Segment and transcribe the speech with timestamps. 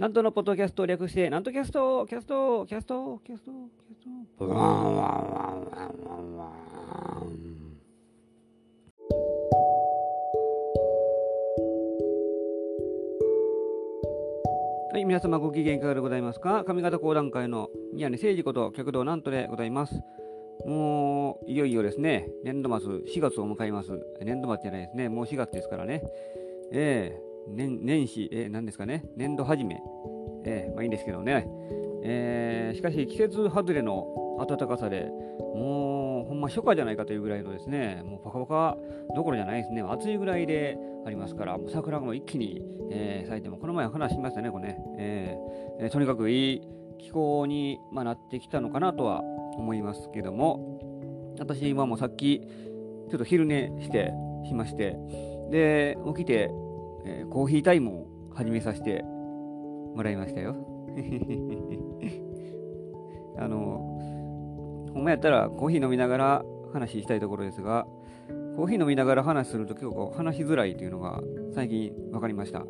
[0.00, 3.50] 南斗のポッドキャストを略して、南斗キャスト、キャスト、キャスト、キャスト、
[4.02, 6.50] キャスト、ワンワンワンワンワンワン。
[14.90, 16.64] はい、皆様ご機嫌いかがでございますか？
[16.64, 20.00] 上方講談界の宮根誠二こと旭堂南斗でございます。
[20.64, 23.90] もう、いよいよですね、年度末、4月を迎えます。
[24.22, 26.02] 年度末じゃないですね、もう4月ですからね。
[26.72, 29.80] ええー年年始、えー、何ですかね、年度始め、
[30.44, 31.46] えー、まあいいんですけどね、
[32.02, 34.06] えー、しかし季節外れの
[34.46, 35.10] 暖かさで、
[35.54, 38.76] もうほんま初夏じゃないかというぐらいのですね、もうパカパカ
[39.14, 46.62] どころじゃないですね、暑いぐらいでありますから、もう桜も一気に、えー、咲いても、この前話しましたね、これね、えーえー、とにかくいい
[46.98, 49.22] 気候に、まあ、なってきたのかなとは
[49.56, 52.40] 思いますけども、私はもうさっき、
[53.10, 54.12] ちょっと昼寝して、
[54.46, 54.96] しまして、
[55.50, 56.50] で、起きて、
[57.04, 60.56] えー、コーヒータイムを始めさせてもらいましたよ。
[63.38, 67.86] あの、ほんまやったらコーヒー飲みながら話したいところですが、
[68.56, 71.22] コーヒー飲みながら話すると結構話しづらいというのが
[71.54, 72.64] 最近分かりました。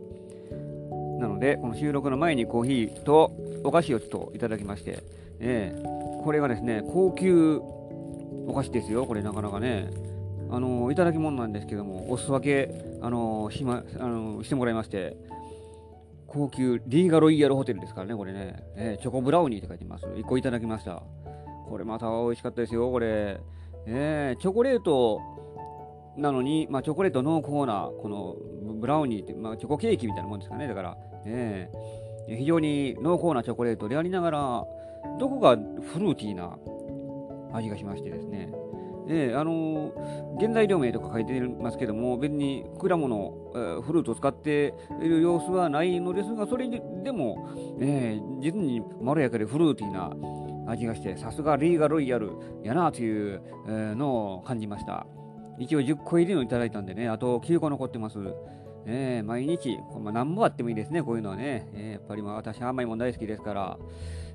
[1.18, 3.32] なので、この収録の前にコーヒーと
[3.64, 5.02] お菓子をちょっといただきまして、
[5.38, 7.60] えー、これがですね、高級
[8.46, 9.90] お菓子ですよ、これなかなかね。
[10.50, 15.16] あのいただき物なんですけども、お裾分け、あのしまあのしてもらいまして、
[16.26, 20.06] 高級リーガロイヤルホテルですからね、これね、えー、チョコブラウニーって書いてます。
[20.06, 21.02] 1個いただきました。
[21.68, 23.40] これまた美味しかったですよ、これ。
[23.86, 25.20] えー、チョコレート
[26.16, 28.36] なのに、まあ、チョコレート濃厚な、この
[28.74, 34.64] ブラウニーって、まあ、チョコケーキみたいなもんですかね、だから、えー、非常に濃厚なチョコレートでありながら、
[35.18, 36.58] どこかフルーティーな
[37.52, 38.52] 味がしましてですね、
[39.12, 44.72] えー、あのー、原材料名とか書いてますけども、別に果物、えー、フルーツを使って
[45.02, 47.48] いる様子はないのですが、それでも、
[47.80, 52.30] えー、実にまろやかでフルーティーな味がして、さすがリーガロイヤル
[52.62, 55.06] やなという、のを感じました。
[55.58, 58.18] 一応10個入りのいただいたんでね、あと9個残ってます。
[58.86, 61.68] えー、毎日、まあ、何もあってもいいですね、こういうのはね。
[61.74, 63.78] えー、やっぱりまあ私、甘いもん大好きですから。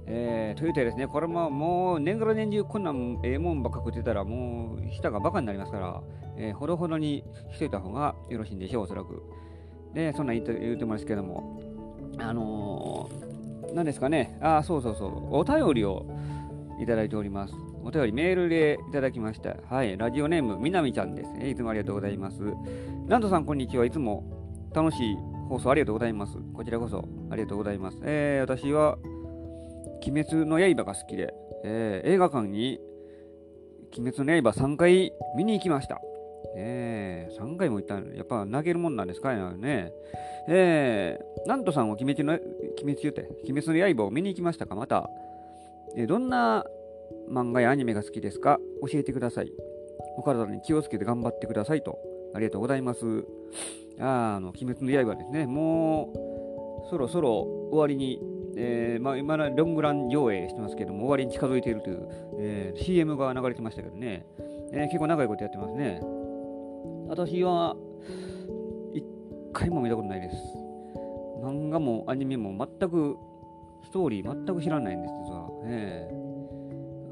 [0.07, 2.93] えー、というとですね、これももう年がら年中こんな
[3.23, 6.01] ええもんばっか食ってたらもう舌がバカになりますから、
[6.37, 9.23] えー、ほどほどにしといた方がよろしいんでしょう、おそらく。
[9.93, 11.59] で、そんなん言って言ってますけども、
[12.19, 16.05] あのー、何ですかね、あ、そうそうそう、お便りを
[16.79, 17.53] いただいております。
[17.83, 19.55] お便りメールでいただきました。
[19.69, 21.49] はい、ラジオネームみなみちゃんです、ね。
[21.49, 22.41] いつもありがとうございます。
[23.07, 23.85] ランドさん、こんにちは。
[23.85, 24.23] いつも
[24.73, 25.17] 楽しい
[25.47, 26.37] 放送ありがとうございます。
[26.53, 27.99] こちらこそありがとうございます。
[28.03, 28.97] えー、私は
[30.05, 31.33] 鬼滅の刃が好きで、
[31.63, 32.79] えー、映画館に
[33.97, 36.01] 鬼滅の刃3回見に行きました。
[36.57, 39.91] えー、3回も行ったのやっぱ投げるもんなんですかね。
[40.47, 42.41] えー、なんとさんは鬼滅の、鬼
[42.95, 44.75] 滅言うて、鬼滅の刃を見に行きましたか？
[44.75, 45.09] また、
[45.97, 46.63] えー、どんな
[47.29, 48.59] 漫画やアニメが好きですか？
[48.89, 49.51] 教えてください。
[50.17, 51.97] お体に気をつけて頑張ってくださいと。
[52.33, 53.25] ありがとうございます。
[53.99, 55.45] ああの、鬼滅の刃ですね。
[55.45, 56.13] も
[56.85, 57.31] う、そろそろ
[57.71, 58.19] 終わりに
[58.57, 62.07] えー、まあ、今ロングラン上映してますけども、終わりに近づいているという、
[62.39, 64.25] えー、CM が流れてましたけどね、
[64.71, 66.01] えー、結構長いことやってますね。
[67.07, 67.75] 私は、
[68.93, 69.03] 一
[69.53, 70.35] 回も見たことないです。
[71.43, 73.17] 漫画もアニメも全く、
[73.83, 75.49] ストーリー全く知らないんです、実は。
[75.65, 76.09] え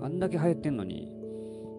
[0.02, 1.12] ー、あんだけ流行ってんのに、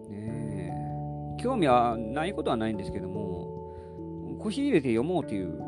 [0.09, 5.59] ね、興味はないことはないんですけども、腰入れて読もうという、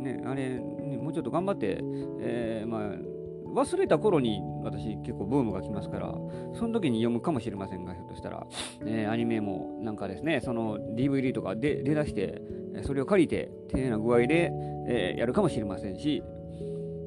[0.00, 1.78] ね、あれ、もうちょっと頑張って、
[2.20, 3.17] えー、まあ、
[3.54, 6.14] 忘れた頃に私結構ブームが来ますから、
[6.54, 8.46] その時に読むかもしれませんが、ひょっとしたら、
[8.84, 12.40] えー、アニメもなんかですね、その DVD とかで出だして、
[12.86, 14.52] それを借りて丁寧な具合で、
[14.86, 16.22] えー、やるかもしれませんし、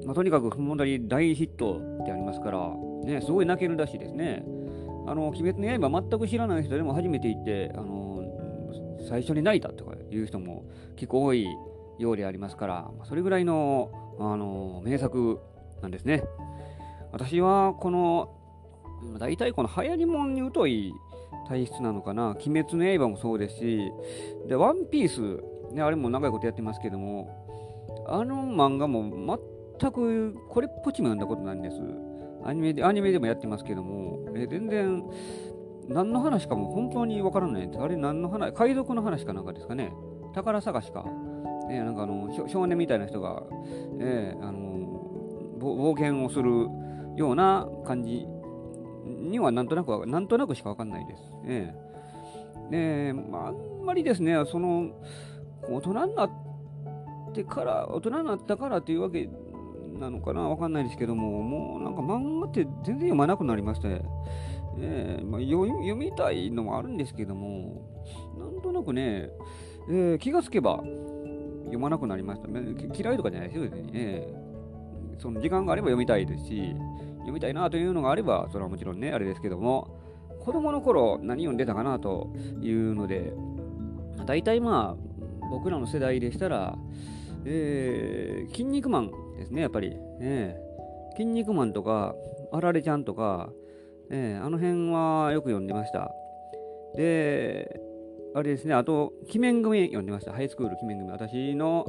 [0.05, 2.69] まあ、とにかく本当に大ヒットってありますから、
[3.03, 4.43] ね、すごい泣けるらしいですね。
[5.07, 8.23] あの、鬼滅の刃全く知らない人でも初めて行って、あの
[9.07, 10.65] 最初に泣いたとかいう人も
[10.95, 11.45] 結構多い
[11.97, 15.39] ようでありますから、それぐらいの、あの名作
[15.81, 16.23] なんですね。
[17.11, 18.29] 私はこの、
[19.19, 20.93] 大体この流行りもんに疎い
[21.47, 22.31] 体質なのかな。
[22.31, 23.91] 鬼滅の刃もそうですし、
[24.47, 27.41] で、ワンピース、ね、あれも長いことやってますけども、
[28.07, 29.03] あの漫画も
[29.79, 31.77] 全くこれっぽっちも読んだことないんです。
[32.43, 35.03] アニメでアニメでもやってますけども、え全然
[35.87, 37.83] 何の話かも本当にわからないんです。
[37.83, 39.93] あれ何の話海賊の話かなんかですかね。
[40.33, 41.05] 宝探しか。
[41.67, 43.43] ね、なんかあの少年みたいな人が、
[43.99, 44.70] えー、あの
[45.61, 46.67] 冒険をする
[47.15, 48.25] ような感じ
[49.05, 51.21] にはなんとなく、なんとなくしかわかんないです。
[51.47, 51.73] え
[52.73, 54.91] えまあ、あんまりですね、その、
[55.63, 56.31] 大人になっ
[57.33, 59.29] てから、大人になったからというわけ
[59.99, 64.01] なのかなわかんないですけども、もうなんか漫画って全然読まなくなりまして、
[64.79, 67.89] えまあ、読みたいのもあるんですけども、
[68.37, 69.29] なんとなくね、
[69.89, 70.77] えー、気がつけば
[71.65, 72.47] 読まなくなりました。
[72.49, 73.91] 嫌いとかじゃないですよ、別に。
[73.93, 74.27] え、
[75.21, 76.75] その時間があれば読みたいですし、
[77.19, 79.87] 読みたいなというのがあれば、それはもちろんね、あれですけども、
[80.43, 83.33] 子供の頃何読んでたかなというので、
[84.25, 86.75] 大体まあ、僕らの世代でしたら、
[87.45, 89.95] えー、筋肉マンですね、やっぱり。
[90.19, 92.15] えー、筋肉マンとか、
[92.51, 93.49] あられちゃんとか、
[94.09, 96.11] えー、あの辺はよく読んでました。
[96.95, 97.79] で、
[98.33, 100.33] あれですね、あと、鬼面組読んでました。
[100.33, 101.11] ハイスクール鬼面組。
[101.11, 101.85] 私の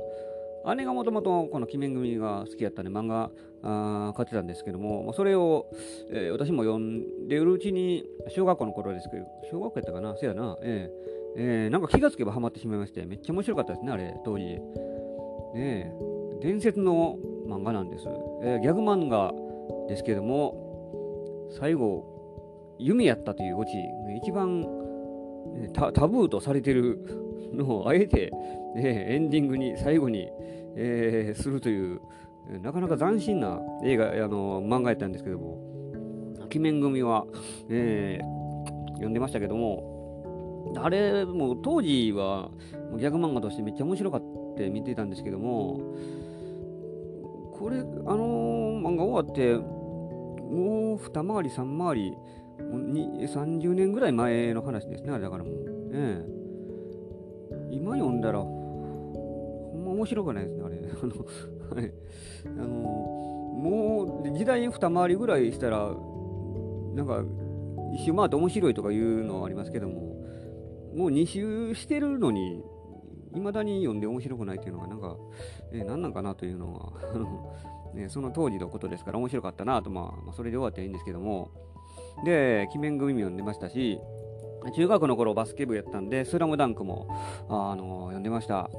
[0.77, 3.31] 姉がもともとこの鬼面組が好きだったんで漫画
[3.63, 5.67] あ買ってたんですけども、それを、
[6.11, 14.45] えー、私も読んでるうちに、小学校の頃ですけど、小学校やったかなせやな、えー、えー、なんか気がつけばハマってしまいまして、めっちゃ面白かったですね、あれ、当時。
[14.45, 14.61] ね
[15.55, 15.93] え
[16.41, 18.09] 伝説の漫画なんです。
[18.43, 19.33] えー、ギャグ漫画
[19.89, 23.71] ですけども、最後、弓やったというオチ、
[24.17, 24.67] 一番
[25.73, 26.99] タタブーとされてる
[27.53, 28.31] のをあえて、
[28.75, 30.29] ね、エンディングに最後に、
[30.77, 32.01] えー、するという
[32.63, 35.59] なかなか斬新な映画あの漫画やったんですけども
[36.47, 37.25] 鬼面組は、
[37.71, 42.51] えー、読んでましたけどもあれも当時は
[42.97, 44.23] ギャグ漫画としてめっちゃ面白かっ
[44.57, 45.95] て見てたんですけども
[47.59, 52.17] これあの漫画終わってもう二回り三回り
[52.59, 55.55] 30年ぐらい前の話ですね、あれだからもう。
[55.95, 56.32] ええ、
[57.73, 60.77] 今読んだら、ほんま面白くないですね、あれ。
[61.03, 61.25] あの、
[61.75, 61.93] はい。
[62.45, 65.95] あの、もう時代二回りぐらいしたら、
[66.95, 67.25] なんか、
[67.95, 70.01] 一周回って面白いとかいうのはありますけども、
[70.95, 72.63] もう2周してるのに、
[73.35, 75.17] いまだに読んで面白くないっていうのが、なんか、
[75.73, 76.93] えー、何なんかなというのは
[77.95, 81.51] ね、その当時のことですから面白かったなと、まあ、まあ、それで終わっていいんですけども、
[82.25, 83.99] で、鬼面組も読んでましたし、
[84.71, 87.09] 中学の頃バスケ部やったんで、スラムダンクも、
[87.49, 88.71] あの読んでました。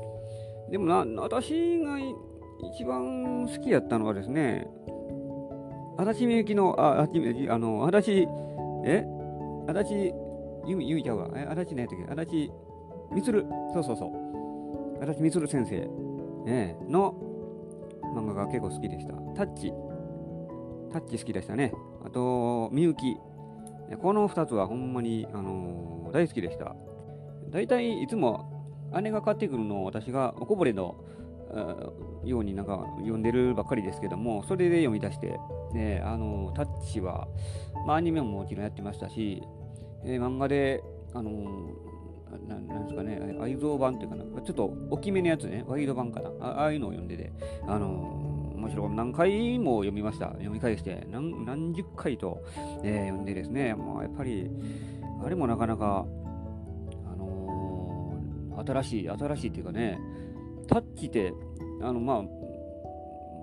[0.69, 4.68] でもな、私が一番好きやったのはですね、
[5.97, 7.07] 足立みゆきの、あ、ああ
[7.59, 8.27] の、足立、
[8.85, 9.06] え？
[9.68, 10.13] 足立、
[10.65, 11.30] ゆみ、ゆみちゃうわ。
[11.35, 12.53] え、足立ねやったっけ足立、
[13.12, 15.03] みつる、そうそうそう。
[15.03, 15.88] 足立みつる先生、
[16.45, 17.13] ね、の
[18.15, 19.13] 漫画が結構好きでした。
[19.35, 19.74] タッチ。
[20.91, 21.74] タッチ好きでしたね。
[22.06, 23.18] あと、みゆき。
[24.01, 26.75] この2つはほんまに、あのー、大好きでした。
[27.50, 28.50] 大体いつも
[29.01, 31.03] 姉が買ってくるのを私がおこぼれの
[32.24, 35.39] ようになんか読んでるばっかりですけども、それで読み出して、
[35.74, 37.27] ね、あのー、タッチは、
[37.85, 39.44] まあ、アニメももちろんやってましたし、
[40.03, 40.83] えー、漫画で、
[41.13, 47.31] あのー、ななんですかね、愛蔵版っていうかな、ちょっと大きめのやつね、ワイド版かな、あああいうのを読んでて、
[47.68, 48.32] あの
[48.63, 48.89] 面白い。
[48.92, 50.27] 何回も読みました。
[50.27, 52.42] 読み返して何、何十回と、
[52.83, 54.50] えー、読んでですね、もうやっぱり、
[55.24, 56.06] あれもなかなか、
[57.06, 60.00] あのー、新しい、新しいっていうかね、
[60.68, 61.33] タッチって、
[61.81, 62.30] あの、まあ、ま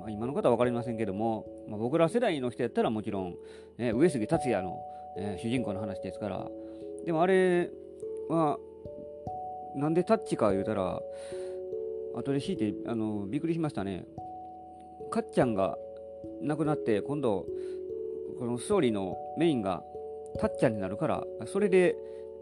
[0.07, 3.35] あ、今の方は分かりませんけども、まあ、僕ら世代の人やったらもちろん、
[3.77, 4.81] ね、上杉達也の、
[5.19, 6.49] えー、主人公の話ですから、
[7.05, 7.71] でもあれ
[8.31, 8.59] は、
[9.77, 11.01] なんでタッチか言うたら、
[12.15, 14.05] 後で強いてあのびっくりしましたね。
[15.11, 15.77] かっちゃんが
[16.43, 17.47] 亡くなって今度
[18.39, 19.83] このストーリーのメインが
[20.39, 21.97] たっちゃんになるからそれで、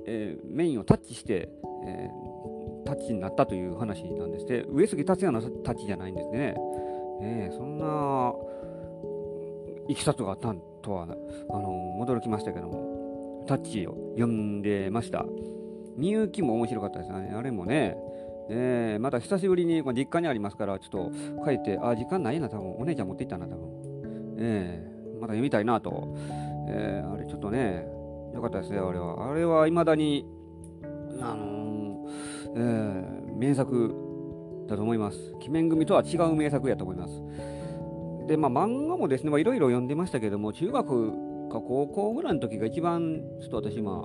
[0.07, 1.49] えー、メインをタッチして、
[1.85, 4.47] えー、タッチになったという話なんです。
[4.47, 6.55] で上杉達也のタッチじゃないんですね、
[7.23, 8.35] え、そんな
[9.89, 15.25] いきさつがあったとはあの驚きましたけどもタッチを読んでました。
[15.97, 17.33] みゆきも面白かったですね。
[17.35, 17.97] あれもね
[18.51, 23.69] え、また久しぶりに、まあ、実家にありますから、ちょっと帰って、あ、時間ないな、多分お姉ちゃん持っていったな、多分
[24.39, 26.15] えー、また読みたいなと。
[26.71, 27.87] えー、あれ、ちょっとね、
[28.35, 29.31] よかったですね、あれは。
[29.31, 30.27] あれはいまだに、
[31.21, 33.95] あのー、えー、名作
[34.69, 35.35] だと思います。
[35.41, 37.23] 鬼面組とは違う名作やと思います。
[38.29, 41.11] で、まあ、漫画もですね、いろいろ読んでましたけども、中学
[41.49, 44.05] か高校ぐらいの時が一番、ちょっと私、ま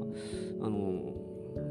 [0.62, 1.23] あ、あのー、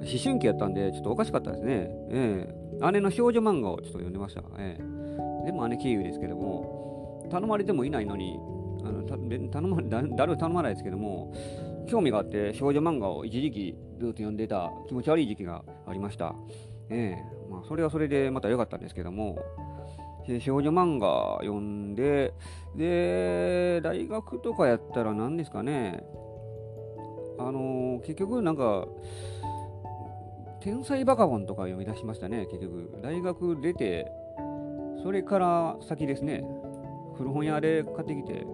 [0.02, 1.88] 思春期やったんで、ちょっとおかしかったですね。
[2.10, 4.42] ええ姉の少女漫画をちょっと読んでました。
[4.58, 8.38] ええ、でも姉経由ですけども、頼まれてもいないのに、
[8.84, 11.32] あの頼ま誰も頼まないですけども、
[11.86, 16.34] 興味があって少女漫画を一時期ずっと読んでた気持ち悪い時期がありました。
[16.90, 19.38] ええまあ、それはそれでまた良かったんですけども、
[20.40, 22.34] 少女漫画読んで、
[22.76, 26.04] で、大学とかやったら何ですかね、
[27.38, 28.86] あのー、結局なんか、
[30.62, 32.96] 天才バカボンとか読み出しましたね、結局。
[33.02, 34.12] 大学出て、
[35.02, 36.44] それから先ですね。
[37.16, 38.46] 古本屋で買ってきて、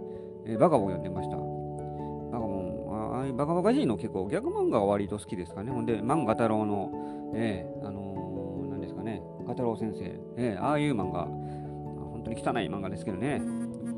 [0.47, 1.37] えー、バカボン読んでました。
[1.37, 5.71] バカボン、ああいうバカバカしいの結構逆漫画が割と好きですかね。
[5.71, 6.91] ほんで、漫画太郎の、
[7.35, 10.05] えー、あのー、何ですかね、ガタロウ先生、
[10.39, 13.43] えー、ああいう漫画、本当に汚い漫画ですけどね、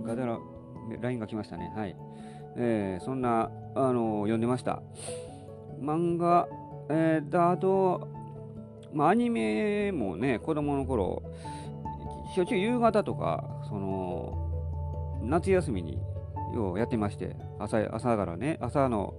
[0.04, 1.72] ガタロウ、LINE が来ましたね。
[1.76, 1.94] はい。
[2.56, 4.82] えー、そんな、あのー、読んでました。
[5.80, 6.48] 漫画、
[6.92, 8.08] えー、あと、
[8.92, 11.22] まあ、アニメもね、子供の頃、
[12.34, 16.02] しょっちゅう夕方とか、その、夏休みに
[16.52, 19.14] ようやってまして、朝、朝からね、朝の、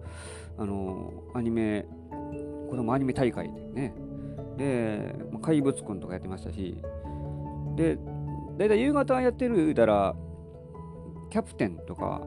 [0.58, 1.86] あのー、アニメ、
[2.70, 3.94] 子供アニメ大会でね、
[4.58, 6.78] で、怪物くんとかやってましたし、
[7.78, 7.98] で、
[8.58, 10.14] だいたい夕方やってる言うたら、
[11.30, 12.22] キャプテンとか、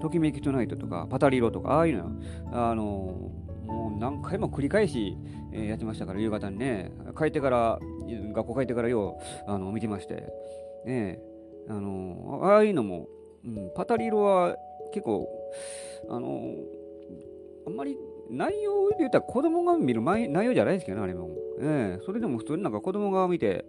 [0.00, 2.10] ときめきトゥナイトとか、パタリロとか、ああいうの、
[2.52, 3.30] あの
[3.70, 5.16] もう何回も繰り返し、
[5.52, 7.78] えー、やってましたから、夕方にね、帰ってから、
[8.32, 10.26] 学校帰ってからようあの見てまして、
[10.84, 11.20] ね、
[11.68, 13.06] あのああいうのも、
[13.44, 14.56] うん、パタリロは
[14.92, 15.28] 結構、
[16.08, 16.54] あの
[17.66, 17.96] あんまり
[18.30, 21.30] 内容で言ったら子供が見る内容じゃないですけどね、あれも。
[21.62, 23.66] ええそれでも普通になんか子供が見て、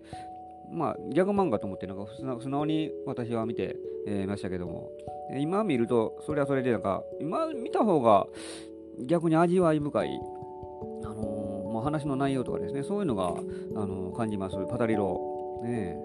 [0.71, 2.07] まあ、ギャグ漫画と思ってなんか
[2.39, 3.75] 素直に私は見て、
[4.07, 4.89] えー、ましたけども、
[5.37, 8.27] 今見ると、それはそれでなんか、今見た方が
[9.05, 10.19] 逆に味わい深い、
[11.03, 13.31] あのー、まあ、話の内容とかですね、そういうのが、あ
[13.85, 15.61] のー、感じます、パタリロ。
[15.63, 15.97] ね、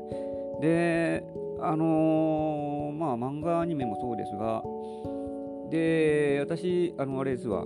[0.60, 1.24] で、
[1.60, 4.62] あのー、まあ、漫画アニメもそうですが、
[5.70, 7.64] で、私、あの、あれですわ、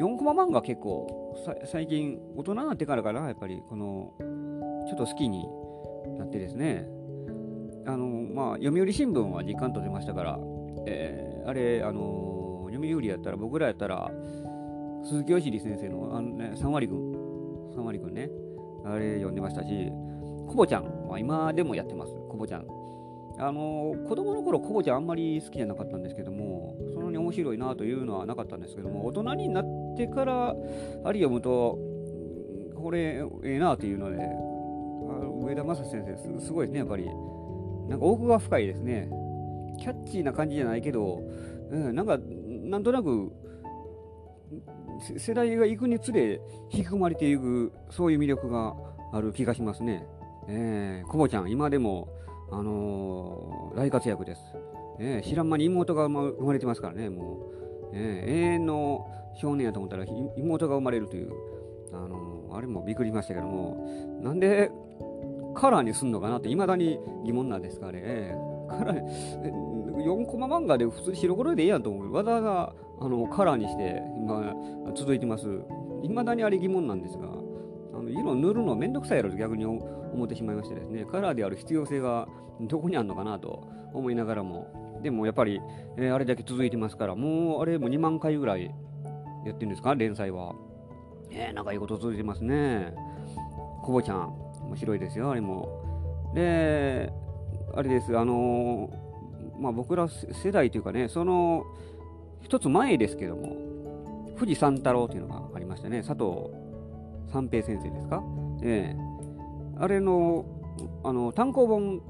[0.00, 4.12] 4コマ漫画結構、最近、大人になってからかな、やっぱり、この、
[4.88, 5.46] ちょっと好きに
[6.18, 6.88] なってですね、
[7.86, 10.38] あのまあ、読売新聞は時間と出ましたから、
[10.86, 12.37] えー、あれ、あの
[12.70, 14.10] 読売やったら、僕らやったら、
[15.04, 16.98] 鈴木よしり先生のあの、ね、3割軍、
[17.74, 18.30] 3割軍ね、
[18.84, 19.90] あれ読んでましたし、
[20.46, 22.66] コボちゃんは今でもやってます、コボちゃん。
[23.40, 29.64] あの子供の頃コボちゃんあんまり好きじゃなかったんですけども、そんなに面白いなというのはなかったんですけども、大人になっ
[29.96, 30.54] てからあ
[31.12, 31.78] り読むと、
[32.74, 34.16] これええなというので、
[35.44, 37.08] 上田正先生すごいですね、やっぱり。
[37.88, 39.08] なんか奥が深いですね。
[39.78, 41.22] キャッチーな感じじゃないけど、
[41.70, 42.18] うん、なんか、
[42.68, 43.32] なんとなく、
[45.16, 48.74] 世代が行くにつれ引き込まれていく、そういう魅力が
[49.12, 50.06] ある気がしますね。
[50.48, 52.08] えー、コボちゃん、今でも、
[52.50, 54.40] あのー、大活躍です。
[54.98, 57.58] えー、知らん間に妹が生まれてますからね、もう。
[57.92, 60.04] えー、永遠の少年やと思ったら
[60.36, 61.32] 妹が生まれるという、
[61.92, 64.70] あのー、あれもびっくりしましたけども、なんで
[65.54, 68.34] カラーにすんのかなって、いまだに疑問なんですかね。
[68.68, 69.02] カラー、
[69.96, 72.12] 4コマ漫画で普通白黒でいいやんと思う。
[72.12, 74.54] わざわざあのカラーにして今
[74.94, 75.46] 続いてます。
[76.02, 82.28] いまだにあれ疑問なんですが、あの色塗るのめんどくさいやろと逆に思ってしまいましてですね、カラーである必要性が
[82.60, 85.60] どこにあるのかなと思いながらも、でもやっぱり、
[85.96, 88.74] えー、あれだけ続いてますから、もうあれも2万回ぐらい
[89.44, 90.54] やってるんですか、連載は。
[91.30, 92.94] えー、なんかいいこと続いてますね。
[93.82, 94.34] コボちゃん。
[94.62, 95.68] 面白いですよ、あれも。
[96.34, 97.12] で、
[97.74, 98.90] あれです、あの
[99.58, 101.64] まあ、僕ら世代というかね、その
[102.42, 103.56] 一つ前ですけども、
[104.38, 106.50] 富士山太郎というのがありましてね、佐藤
[107.32, 108.22] 三平先生ですか、
[108.62, 110.46] えー、あれの
[111.02, 112.02] あの単行本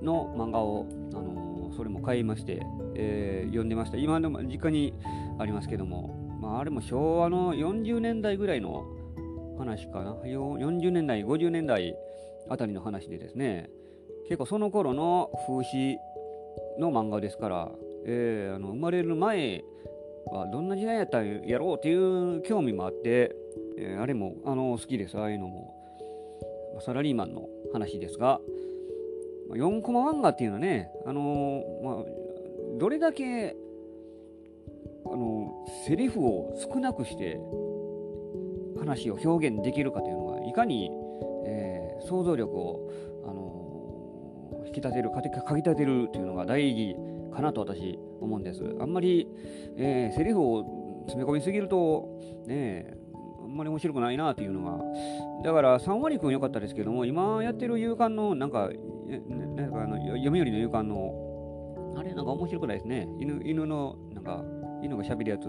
[0.00, 2.62] の漫画を、あのそれも買いまして、
[2.94, 3.96] えー、読んでました。
[3.96, 4.94] 今でも実家に
[5.38, 8.84] ありますけども、まあ、あれも昭和の40年代ぐらいの
[9.58, 10.14] 話かな。
[10.24, 11.96] 40年代、50年代
[12.48, 13.70] あたりの話でですね、
[14.32, 15.98] 結構その頃の風刺
[16.78, 17.68] の漫画ですから、
[18.06, 19.62] えー、あの生まれる前
[20.24, 23.36] はどんな時代やったんやろうっていう興味もあって、
[23.76, 25.74] えー、あれもあの好きです、ああいうのも。
[26.80, 28.40] サラリーマンの話ですが、
[29.50, 32.04] 4コマ漫画っていうのはね、あのー、まあ、
[32.78, 33.54] どれだけ
[35.04, 37.38] あのセリフを少なくして
[38.78, 40.90] 話を表現できるかというのがいかに、
[41.44, 42.90] えー、想像力を、
[44.72, 46.96] き立てるかき立てるというのが大事
[47.34, 48.62] かなと私思うんです。
[48.80, 49.28] あんまり、
[49.76, 52.94] えー、セリフを詰め込みすぎるとね
[53.42, 54.82] あんまり面白くないなというのが。
[55.44, 58.70] だから3割くん良かったですけども今やってる勇敢のなんか
[59.56, 63.08] なんかあの読売の勇敢のあれなんか面白くないですね。
[63.18, 64.44] 犬犬のなんか
[64.82, 65.48] 犬がしゃべるやつ。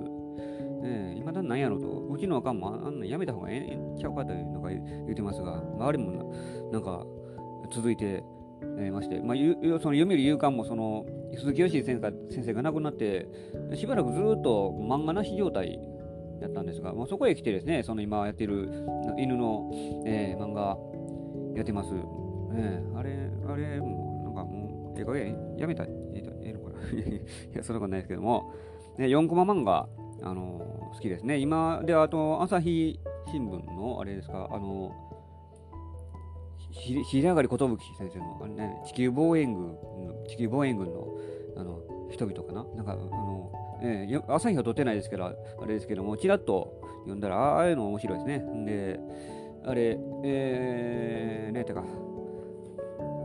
[0.86, 4.80] えー、今だなんやろうと、うちのあかんもあんなやめた方がええんちゃうかというのが言
[5.12, 6.34] ってますが、周りも
[6.72, 7.06] なんか
[7.72, 8.22] 続いて、
[8.78, 11.06] えー、まして、まあ、ゆその読売夕刊もその
[11.36, 13.28] 鈴木よし先生が亡くなって、
[13.76, 15.80] しばらくずっと漫画なし状態
[16.42, 18.70] やったんですが、まあ、そこへ来てですね、その今やってる
[19.18, 19.72] 犬の、
[20.06, 20.78] えー、漫画
[21.56, 21.90] やってます。
[22.56, 25.90] えー、あれ、あれもなんかもうええ加減やめたえ
[26.44, 27.22] えのかな い
[27.54, 28.52] や、そんなことないですけども、
[28.98, 29.88] ね、4コマ漫画、
[30.22, 31.38] あの好きですね。
[31.38, 33.00] 今で、あと、朝日
[33.32, 34.92] 新聞の、あれですか、あの
[36.74, 37.58] ひひ上がり寿
[37.98, 39.78] 先生の、あれね、地球防衛軍
[40.28, 41.08] 地球防衛軍の
[41.56, 41.80] あの
[42.12, 42.66] 人々かな？
[42.76, 43.52] なんか、あの、
[43.82, 45.34] えー、朝日は撮ってないですけど、あ
[45.68, 48.66] れですけども、ちらっと読んだら、ああいうの面白いですね。
[48.66, 49.00] で、
[49.66, 51.84] あれ、えー、ねてか、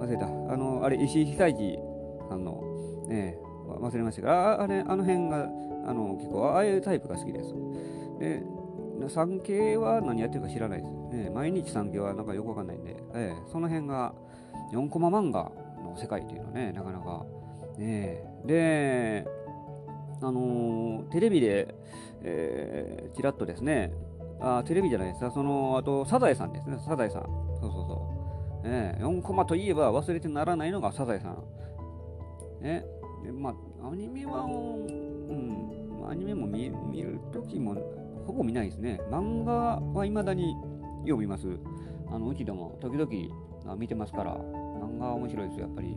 [0.00, 0.26] 忘れた。
[0.26, 1.78] あの、あれ、石井久一
[2.28, 2.62] さんの、
[3.08, 5.48] ね、忘れましたけど、ああれ、あの辺が、
[5.86, 7.54] あの、結構、ああいうタイプが好きです。
[8.18, 8.42] で、
[9.08, 11.16] 産経は何やってるか知らないです。
[11.16, 14.14] ね、毎日産経はなんかよくわかんないんで、えー、その辺が
[14.72, 15.50] 4コマ漫画
[15.82, 17.24] の世界っていうのはね、なかなか、
[17.78, 19.26] ね、で、
[20.20, 21.74] あのー、テレビで、
[22.22, 23.92] えー、ちらっとですね、
[24.40, 27.22] あテレビじゃないですか、その、あと、サザエさんですね、サザエさん。
[27.22, 28.68] そうそうそう。
[28.68, 31.44] ね、4コマといえば忘れてならないのがサザエさん。
[32.62, 32.84] ね、
[33.24, 37.74] でまあ、アニメは、うん、アニメも見見るときも
[38.28, 39.00] ほぼ見ないですね。
[39.11, 40.54] 漫画はいまだに
[41.06, 41.49] よう見ます。
[42.11, 43.11] あのうちでも時々
[43.73, 45.97] あ見てますから、漫画は面白いですよ、やっぱり。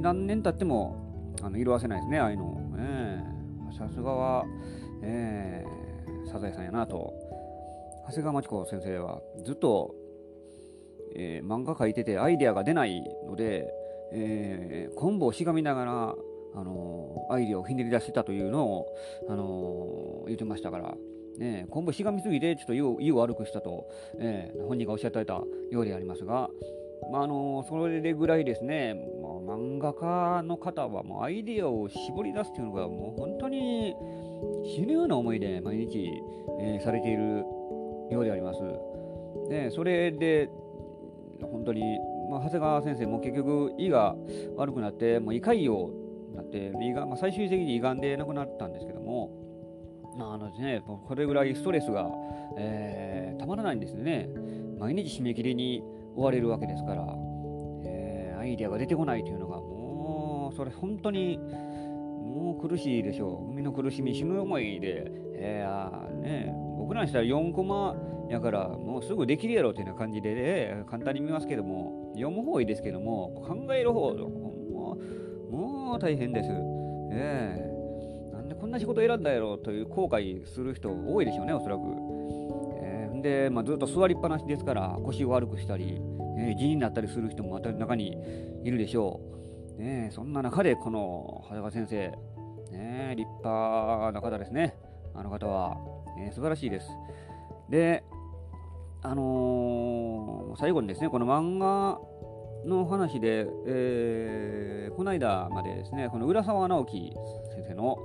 [0.00, 0.96] 何年経っても
[1.42, 2.56] あの色あせないですね、ああいうの。
[3.76, 4.44] さすがは、
[5.02, 7.12] えー、サザエさんやなと。
[8.06, 9.94] 長谷川町子先生はずっと、
[11.14, 13.68] えー、漫画描いててアイデアが出ないので、
[14.12, 16.14] えー、昆布をしがみながら
[16.58, 18.86] あのアイデアをひねり出してたというのを、
[19.28, 20.94] あの言ってましたから、
[21.38, 23.88] ね、今後しがみすぎてちょっと意を悪くしたと、
[24.18, 26.50] えー、本人がおっしゃっていたようでありますが、
[27.12, 33.94] まあ、あのそれぐらいですね、もう漫画家の方はもうアイデアを絞り出すというのがもう本当に
[34.74, 36.10] 死ぬような思いで毎日、
[36.60, 37.44] えー、されている
[38.10, 38.60] ようであります。
[39.48, 40.50] ね、それで
[41.40, 41.82] 本当に、
[42.30, 44.16] まあ、長谷川先生も結局胃が
[44.56, 46.07] 悪くなってもう胃潰瘍
[46.38, 49.30] なって胃が、まあ、最終的に胃がんで亡くなったんですけども、
[50.16, 52.08] まああのね、これぐらいストレスが、
[52.56, 54.28] えー、たまらないんですね。
[54.78, 55.82] 毎日締め切りに
[56.16, 57.02] 追われるわけですから、
[57.84, 63.52] えー、アイデアが出てこないというのがもうそれ本当にもう苦しいでしょう。
[63.52, 67.96] 海の苦しみ死ぬ思いで、えーね、僕らにしたら4コマ
[68.28, 74.12] やからもうすぐできるやろというような感じで、ね、簡単に見ますけども読む方がいいですけども考える方
[75.50, 76.48] もう大変です。
[77.10, 77.58] え
[78.30, 81.82] え、なんでこんな仕事選んだやろという後悔する人多いでしょうね、おそらく。
[82.82, 86.00] えー、で、まあ、ずっと座りっぱなしですから腰を悪くしたり、
[86.38, 88.16] えー、地になったりする人もまた中に
[88.64, 89.20] いるでしょ
[89.78, 89.82] う。
[89.82, 92.12] ね、そんな中でこの長谷川先生、
[92.72, 94.74] ね、立派な方ですね。
[95.14, 95.76] あの方は、
[96.20, 96.90] えー、素晴らしいです。
[97.70, 98.04] で、
[99.02, 102.00] あのー、最後にですね、この漫画
[102.64, 107.12] の話で、えー、この間までですね、この浦沢直樹
[107.54, 107.98] 先生の、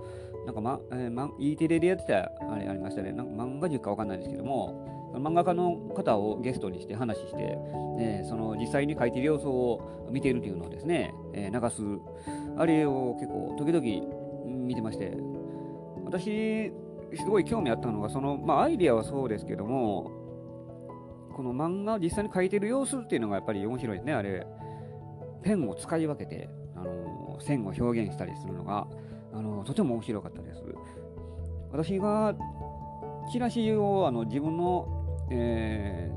[0.46, 7.58] なんか、まえーま、E テレでやってたあれありましたね、なんか漫画塾かわかんないですけども、漫画家の方をゲストにして話して、
[8.00, 12.02] えー、その実際に書いている様子を見ているというのをですね、えー、流す、
[12.58, 15.18] あれを結構時々見てまして、
[16.06, 16.72] 私、
[17.16, 20.23] すごい興味あったのが、その、まあ、アイデアはそうですけども、
[21.34, 24.46] この漫画を実際に描いてる様子っていうのがやっぱり面白いですね、あれ。
[25.44, 28.88] ペンを使い分けて、あの線を表現したりするのが、
[29.34, 30.64] あのとても面白かったです。
[31.72, 32.36] 私が
[33.32, 36.12] チラシをあの自分の、え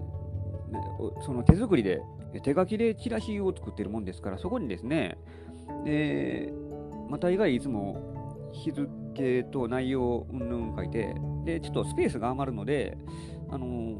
[0.71, 2.03] ー、その手作りで、
[2.43, 5.19] 手書きでチラシを作ってるもんですから、そこにですね、
[5.85, 6.53] で
[7.09, 12.97] また以外いつも日付と内容うんぬん書いて、で、ちょっとスペースが余るので、
[13.49, 13.97] あの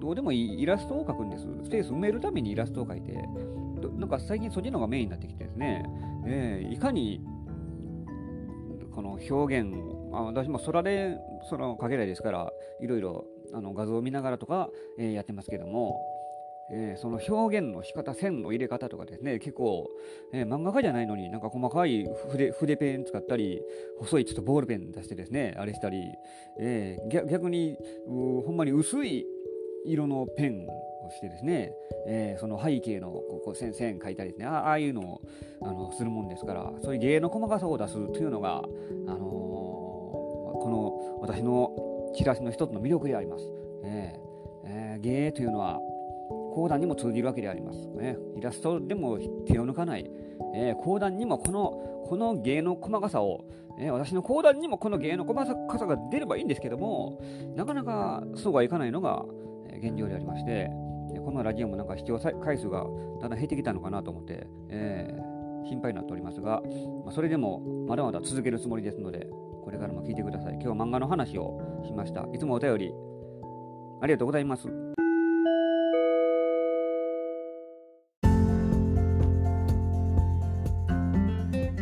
[0.00, 1.46] どうでもいいイラストを描くんです。
[1.64, 3.12] スペース埋めるためにイラストを描いて、
[3.98, 5.84] なんか最近そっちの方がメインになってきてですね、
[6.26, 7.22] えー、いかに
[8.94, 11.16] この表現を、あ私も空で
[11.50, 16.00] 空を描けないですから、いろいろあの画像を見ながらとか、えー、やってますけども、
[16.72, 19.88] えー、その表現の仕方、線の入れ方とかですね、結構、
[20.32, 23.60] えー、漫画家じゃないのになんか細かい筆筆ペン使ったり、
[23.98, 26.00] 細いちょっとボールペン出してですね、あれしたり、
[26.58, 29.26] えー、逆にほんまに薄い
[29.86, 31.72] 色のペンをしてですね、
[32.06, 35.20] えー、その背景のこう線線描いたりですねああいうのを
[35.62, 43.44] あのするもんですからそういう芸の細かさを出すというのが、あのー、この私のチラシの一つの魅力であります。
[43.84, 44.30] えー
[44.66, 45.78] えー、芸というのは
[46.54, 47.88] 講談にも通じるわけであります。
[47.88, 50.10] ね、イラストでも手を抜かない、
[50.54, 53.44] えー、講談にもこのこの芸の細かさを、
[53.78, 57.20] えー、私の講談にもこの芸の細かさが出ればいいんですけども
[57.54, 59.24] なかなかそうはいかないのが、
[59.80, 60.70] 現状でありまして、
[61.24, 62.84] このラジオもなんか視聴回数が
[63.20, 66.62] だんだん減ってきたのかなと思って、えー、心配になっておりますが、
[67.04, 69.26] まあ、それでもまだまだ続けるつもりですので、
[69.64, 70.52] これからも聞いてください。
[70.54, 72.26] 今日は漫画の話をしました。
[72.32, 72.92] いつもお便り
[74.00, 74.68] ありがとうございます。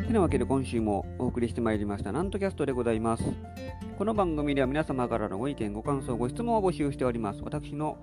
[0.08, 3.24] てなわけで今週もお送りしてまいりましたなんとキャストでございます。
[3.98, 7.40] この番組では皆様からのご意見、ご感想、ご質問を募集しております。
[7.42, 7.98] 私の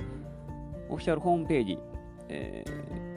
[0.89, 1.79] オフィシャルホームページ、
[2.27, 2.65] え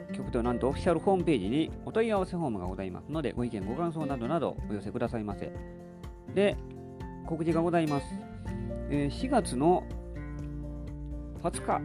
[0.09, 5.51] ー、局となんとオフィシャルホームページにお問い合わせフォームがございますので、ご意見、ご感想などなどお寄せくださいませ。
[6.33, 6.55] で、
[7.27, 8.05] 告知がございます。
[8.89, 9.83] えー、4月の
[11.43, 11.81] 20日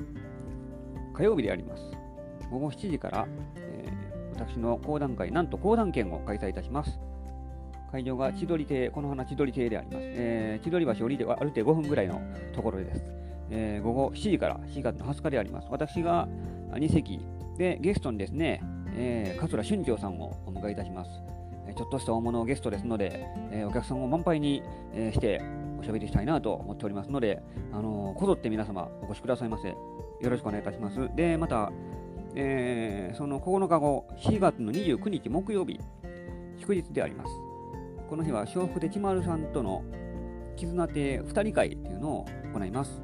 [1.12, 1.83] 火曜日であります。
[2.52, 3.26] 午後7時から、
[3.57, 7.00] えー、私の講談会、なんと講談券を開催いたします。
[7.94, 9.98] 会場が千鳥亭、この花千鳥亭であります。
[10.00, 12.20] えー、千鳥橋降りて歩いて5分ぐらいの
[12.52, 13.00] ところです。
[13.50, 15.68] えー、午後7時から4月の20日であります。
[15.70, 16.26] 私が
[16.72, 17.20] 2席
[17.57, 18.61] でゲストにですね、
[18.96, 21.11] えー、桂春長さんをお迎えいたします。
[21.76, 25.40] ちょっとした大物ゲストですので、えー、お客さんを満杯に、えー、して
[25.78, 29.68] おしゃべりしたいなと思っておりますので、あのー、こぞって皆様お越しくださいませ。
[29.68, 29.76] よ
[30.20, 31.09] ろしくお願いいたします。
[31.14, 31.70] で、また、
[32.35, 35.78] えー、その9日後、4月の29日木曜日、
[36.59, 37.43] 祝日であります。
[38.14, 39.83] この日は笑福でちまるさんとの
[40.55, 43.03] 絆亭2人会というのを行います。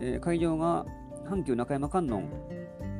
[0.00, 0.84] えー、会場が
[1.24, 2.28] 阪急中山観音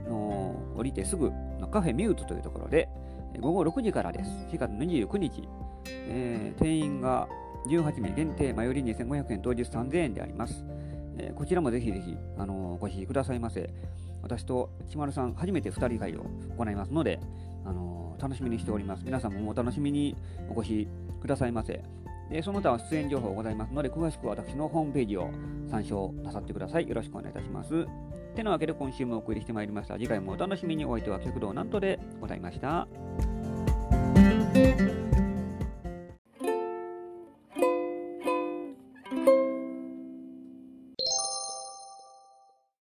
[0.08, 2.88] の降りてすぐのカフェミュートというところで、
[3.40, 4.30] 午後6時からです。
[4.52, 5.48] 4月29日。
[5.86, 7.28] えー、定員が
[7.66, 10.64] 18名限定、前より2500円、当日3000円であります。
[11.18, 13.68] えー、こちらもぜひぜひ、あのー、ご支持くださいませ。
[14.22, 17.18] 私と千丸さん、初めて2人会を行いますので、
[17.64, 19.04] あのー、楽しみにしております。
[19.04, 20.16] 皆さんもお楽しみに
[20.48, 20.88] お越し
[21.20, 21.82] くださいませ。
[22.30, 25.30] でその他は出演情報ございますので、詳しくは私のホームページを
[25.68, 26.88] 参照なさってください。
[26.88, 27.86] よろしくお願いいたします。
[28.36, 29.94] てなわけで今週もお送りしてまいりました。
[29.94, 32.86] 次回もお楽しみにお相手は極道なんとでございました。
[34.52, 34.99] Thank you.